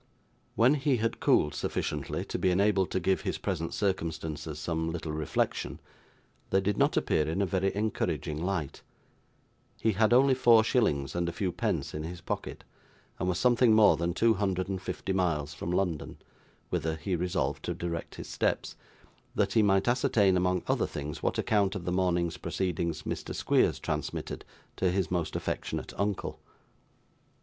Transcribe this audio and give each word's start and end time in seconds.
When 0.55 0.73
he 0.73 0.97
had 0.97 1.19
cooled 1.19 1.53
sufficiently 1.53 2.25
to 2.25 2.39
be 2.39 2.49
enabled 2.49 2.89
to 2.89 2.99
give 2.99 3.21
his 3.21 3.37
present 3.37 3.71
circumstances 3.71 4.57
some 4.57 4.91
little 4.91 5.11
reflection, 5.11 5.79
they 6.49 6.59
did 6.59 6.75
not 6.75 6.97
appear 6.97 7.27
in 7.29 7.39
a 7.39 7.45
very 7.45 7.71
encouraging 7.75 8.41
light; 8.43 8.81
he 9.79 9.91
had 9.91 10.11
only 10.11 10.33
four 10.33 10.63
shillings 10.63 11.13
and 11.13 11.29
a 11.29 11.31
few 11.31 11.51
pence 11.51 11.93
in 11.93 12.01
his 12.01 12.19
pocket, 12.19 12.63
and 13.19 13.29
was 13.29 13.37
something 13.37 13.75
more 13.75 13.95
than 13.95 14.15
two 14.15 14.33
hundred 14.33 14.67
and 14.69 14.81
fifty 14.81 15.13
miles 15.13 15.53
from 15.53 15.69
London, 15.71 16.17
whither 16.71 16.95
he 16.95 17.15
resolved 17.15 17.61
to 17.65 17.75
direct 17.75 18.15
his 18.15 18.27
steps, 18.27 18.75
that 19.35 19.53
he 19.53 19.61
might 19.61 19.87
ascertain, 19.87 20.35
among 20.35 20.63
other 20.65 20.87
things, 20.87 21.21
what 21.21 21.37
account 21.37 21.75
of 21.75 21.85
the 21.85 21.91
morning's 21.91 22.37
proceedings 22.37 23.03
Mr. 23.03 23.35
Squeers 23.35 23.77
transmitted 23.77 24.45
to 24.77 24.89
his 24.89 25.11
most 25.11 25.35
affectionate 25.35 25.93
uncle. 25.95 26.39